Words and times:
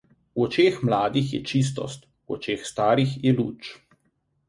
V 0.33 0.33
očeh 0.41 0.81
mladih 0.83 1.33
je 1.33 1.41
čistost, 1.51 2.07
v 2.25 2.31
očeh 2.41 2.65
starih 2.71 3.17
je 3.23 3.37
luč. 3.39 3.73